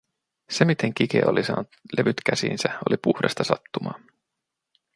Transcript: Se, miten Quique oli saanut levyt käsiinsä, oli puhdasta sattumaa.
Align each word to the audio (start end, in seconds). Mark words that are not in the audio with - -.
Se, 0.55 0.65
miten 0.65 0.93
Quique 0.99 1.25
oli 1.29 1.43
saanut 1.43 1.67
levyt 1.97 2.15
käsiinsä, 2.25 2.69
oli 2.89 2.97
puhdasta 2.97 3.43
sattumaa. 3.43 3.99